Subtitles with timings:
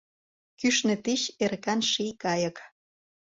[0.59, 2.57] Кӱшнӧ тич эрыкан ший кайык.